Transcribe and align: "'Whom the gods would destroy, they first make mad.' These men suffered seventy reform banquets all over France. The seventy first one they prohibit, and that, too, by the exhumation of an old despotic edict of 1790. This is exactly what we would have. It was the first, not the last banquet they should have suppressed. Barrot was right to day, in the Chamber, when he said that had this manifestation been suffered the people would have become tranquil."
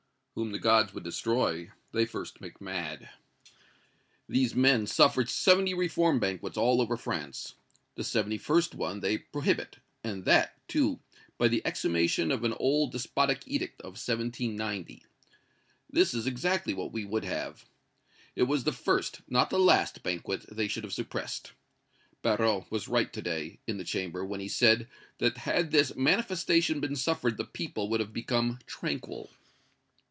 "'Whom 0.35 0.53
the 0.53 0.59
gods 0.59 0.93
would 0.93 1.03
destroy, 1.03 1.71
they 1.91 2.05
first 2.05 2.39
make 2.39 2.61
mad.' 2.61 3.09
These 4.29 4.55
men 4.55 4.87
suffered 4.87 5.29
seventy 5.29 5.73
reform 5.73 6.19
banquets 6.21 6.55
all 6.57 6.81
over 6.81 6.95
France. 6.95 7.55
The 7.95 8.05
seventy 8.05 8.37
first 8.37 8.73
one 8.73 9.01
they 9.01 9.17
prohibit, 9.17 9.79
and 10.05 10.23
that, 10.23 10.55
too, 10.69 11.01
by 11.37 11.49
the 11.49 11.61
exhumation 11.65 12.31
of 12.31 12.45
an 12.45 12.53
old 12.53 12.93
despotic 12.93 13.41
edict 13.45 13.81
of 13.81 13.99
1790. 13.99 15.03
This 15.89 16.13
is 16.13 16.25
exactly 16.25 16.73
what 16.73 16.93
we 16.93 17.03
would 17.03 17.25
have. 17.25 17.65
It 18.33 18.43
was 18.43 18.63
the 18.63 18.71
first, 18.71 19.19
not 19.27 19.49
the 19.49 19.59
last 19.59 20.01
banquet 20.01 20.45
they 20.49 20.69
should 20.69 20.85
have 20.85 20.93
suppressed. 20.93 21.51
Barrot 22.21 22.71
was 22.71 22.87
right 22.87 23.11
to 23.11 23.21
day, 23.21 23.59
in 23.67 23.77
the 23.77 23.83
Chamber, 23.83 24.23
when 24.25 24.39
he 24.39 24.47
said 24.47 24.87
that 25.17 25.39
had 25.39 25.71
this 25.71 25.93
manifestation 25.97 26.79
been 26.79 26.95
suffered 26.95 27.35
the 27.35 27.43
people 27.43 27.89
would 27.89 27.99
have 27.99 28.13
become 28.13 28.59
tranquil." 28.65 29.29